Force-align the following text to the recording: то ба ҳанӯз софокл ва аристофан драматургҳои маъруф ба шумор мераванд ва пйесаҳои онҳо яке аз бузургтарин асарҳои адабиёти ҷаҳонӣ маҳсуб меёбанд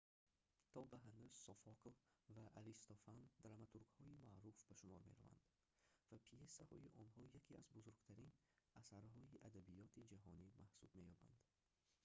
то 0.71 0.79
ба 0.91 0.97
ҳанӯз 1.05 1.33
софокл 1.47 1.93
ва 2.35 2.45
аристофан 2.59 3.19
драматургҳои 3.43 4.21
маъруф 4.27 4.57
ба 4.67 4.73
шумор 4.79 5.01
мераванд 5.09 5.49
ва 6.09 6.17
пйесаҳои 6.27 6.91
онҳо 7.01 7.21
яке 7.39 7.53
аз 7.61 7.65
бузургтарин 7.75 8.29
асарҳои 8.79 9.41
адабиёти 9.47 10.07
ҷаҳонӣ 10.11 10.47
маҳсуб 10.59 10.89
меёбанд 11.09 11.41